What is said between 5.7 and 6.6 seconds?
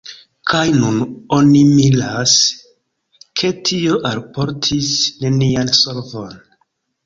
solvon.